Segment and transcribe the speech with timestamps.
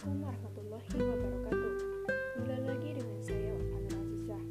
[0.00, 1.72] Assalamualaikum warahmatullahi wabarakatuh.
[2.40, 4.44] Kembali lagi dengan saya Ana Azizah.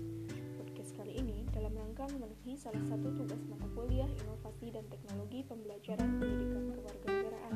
[0.62, 6.21] Podcast kali ini dalam rangka memenuhi salah satu tugas mata kuliah Inovasi dan Teknologi Pembelajaran
[6.21, 7.53] Pendidikan Kewarganegaraan.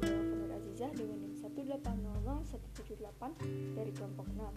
[0.00, 4.48] Saya Fanur Azizah dengan NIM 1800178 dari kelompok 6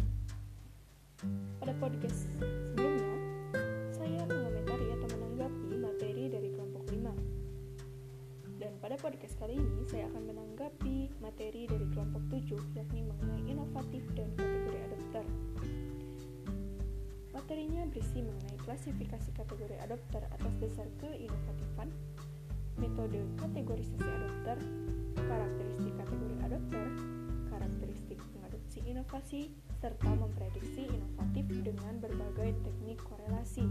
[1.59, 3.15] Pada podcast sebelumnya,
[3.91, 7.39] saya mengomentari atau menanggapi materi dari kelompok 5
[8.59, 10.98] dan pada podcast kali ini saya akan menanggapi
[17.89, 21.89] berisi mengenai klasifikasi kategori adopter atas dasar keinovatifan,
[22.77, 24.57] metode kategorisasi adopter,
[25.17, 26.85] karakteristik kategori adopter,
[27.49, 29.41] karakteristik pengadopsi inovasi,
[29.81, 33.65] serta memprediksi inovatif dengan berbagai teknik korelasi.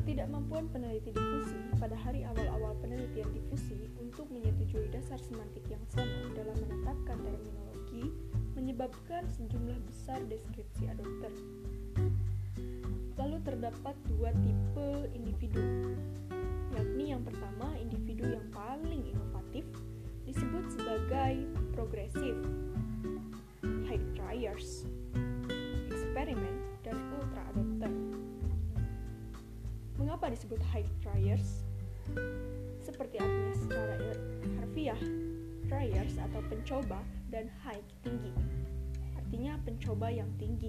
[0.00, 2.63] Ketidakmampuan peneliti difusi pada hari awal-awal
[3.04, 8.08] penelitian difusi untuk menyetujui dasar semantik yang sama dalam menetapkan terminologi
[8.56, 11.28] menyebabkan sejumlah besar deskripsi adopter.
[13.20, 15.60] Lalu terdapat dua tipe individu,
[16.72, 19.68] yakni yang pertama individu yang paling inovatif
[20.24, 21.44] disebut sebagai
[21.76, 22.40] progresif,
[23.84, 24.88] high triers,
[25.92, 27.92] eksperimen, dan ultra adopter.
[30.00, 31.68] Mengapa disebut high triers?
[32.84, 33.96] Seperti artinya secara
[34.60, 35.00] harfiah,
[35.72, 37.00] triers atau pencoba
[37.32, 38.28] dan high tinggi.
[39.16, 40.68] Artinya pencoba yang tinggi.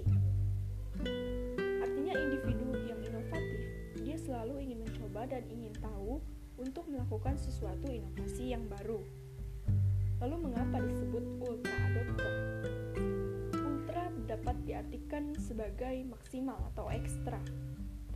[1.84, 3.60] Artinya individu yang inovatif,
[4.00, 6.24] dia selalu ingin mencoba dan ingin tahu
[6.56, 9.04] untuk melakukan sesuatu inovasi yang baru.
[10.24, 12.32] Lalu mengapa disebut ultra adopter?
[13.60, 17.36] Ultra dapat diartikan sebagai maksimal atau ekstra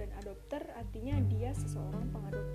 [0.00, 2.49] dan adopter artinya dia seseorang pengadopsi.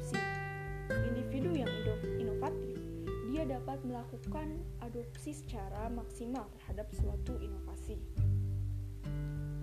[3.95, 7.95] Melakukan adopsi secara maksimal terhadap suatu inovasi.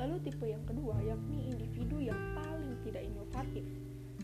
[0.00, 3.68] Lalu tipe yang kedua yakni individu yang paling tidak inovatif,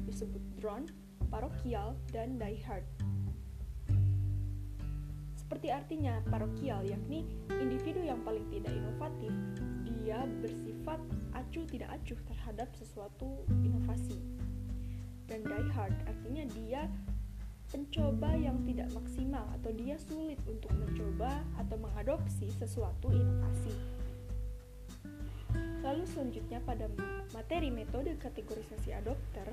[0.09, 0.89] disebut drone,
[1.29, 2.89] parokial, dan diehard.
[5.37, 7.29] Seperti artinya parokial yakni
[7.61, 9.33] individu yang paling tidak inovatif,
[9.85, 11.05] dia bersifat
[11.37, 14.17] acuh tidak acuh terhadap sesuatu inovasi.
[15.29, 16.89] Dan diehard artinya dia
[17.69, 23.77] pencoba yang tidak maksimal atau dia sulit untuk mencoba atau mengadopsi sesuatu inovasi.
[25.85, 26.89] Lalu selanjutnya pada
[27.33, 29.49] materi metode kategorisasi adopter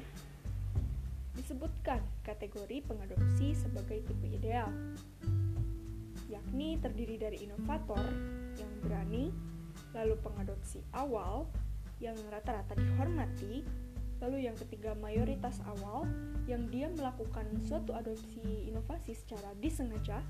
[1.36, 4.72] disebutkan kategori pengadopsi sebagai tipe ideal
[6.30, 8.02] yakni terdiri dari inovator
[8.58, 9.30] yang berani,
[9.94, 11.46] lalu pengadopsi awal
[12.02, 13.62] yang rata-rata dihormati,
[14.24, 16.08] Lalu yang ketiga mayoritas awal
[16.48, 20.24] yang dia melakukan suatu adopsi inovasi secara disengaja.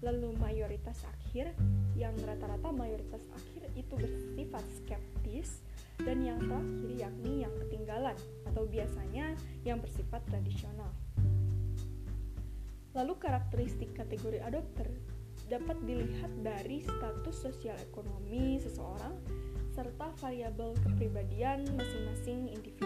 [0.00, 1.52] Lalu mayoritas akhir
[1.96, 5.60] yang rata-rata mayoritas akhir itu bersifat skeptis
[6.00, 8.16] dan yang terakhir yakni yang ketinggalan
[8.48, 10.92] atau biasanya yang bersifat tradisional.
[12.96, 14.88] Lalu karakteristik kategori adopter
[15.52, 19.14] dapat dilihat dari status sosial ekonomi seseorang
[19.76, 22.85] serta variabel kepribadian masing-masing individu.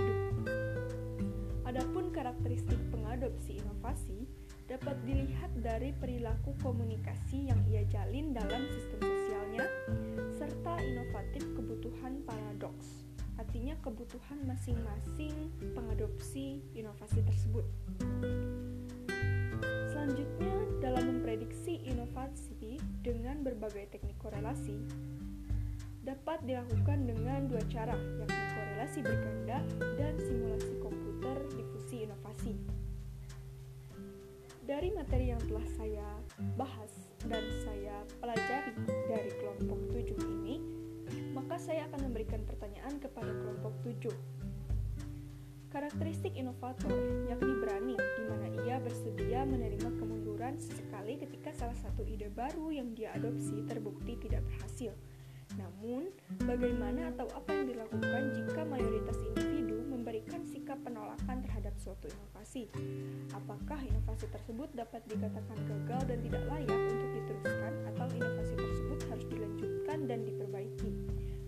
[1.71, 4.27] Adapun karakteristik pengadopsi inovasi
[4.67, 9.71] dapat dilihat dari perilaku komunikasi yang ia jalin dalam sistem sosialnya
[10.35, 13.07] serta inovatif kebutuhan paradoks,
[13.39, 15.31] artinya kebutuhan masing-masing
[15.71, 17.63] pengadopsi inovasi tersebut.
[19.95, 24.75] Selanjutnya, dalam memprediksi inovasi dengan berbagai teknik korelasi,
[26.03, 29.63] dapat dilakukan dengan dua cara, yakni korelasi berganda
[29.95, 30.80] dan simulasi
[32.11, 32.59] inovasi.
[34.67, 36.09] Dari materi yang telah saya
[36.59, 36.91] bahas
[37.23, 38.75] dan saya pelajari
[39.07, 40.59] dari kelompok 7 ini,
[41.31, 44.11] maka saya akan memberikan pertanyaan kepada kelompok 7.
[45.71, 46.99] Karakteristik inovator
[47.31, 52.91] yakni berani, di mana ia bersedia menerima kemunduran sesekali ketika salah satu ide baru yang
[52.91, 54.91] dia adopsi terbukti tidak berhasil–
[55.59, 56.15] namun,
[56.47, 59.70] bagaimana atau apa yang dilakukan jika mayoritas individu
[60.21, 62.69] memberikan sikap penolakan terhadap suatu inovasi?
[63.33, 69.27] Apakah inovasi tersebut dapat dikatakan gagal dan tidak layak untuk diteruskan atau inovasi tersebut harus
[69.33, 70.91] dilanjutkan dan diperbaiki?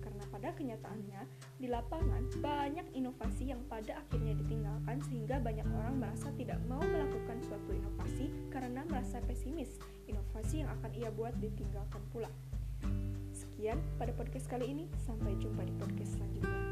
[0.01, 1.21] Karena pada kenyataannya,
[1.61, 7.45] di lapangan banyak inovasi yang pada akhirnya ditinggalkan sehingga banyak orang merasa tidak mau melakukan
[7.45, 9.77] suatu inovasi karena merasa pesimis
[10.09, 12.33] inovasi yang akan ia buat ditinggalkan pula
[13.37, 14.89] sekian pada podcast kali ini.
[14.97, 16.72] Sampai jumpa di podcast selanjutnya.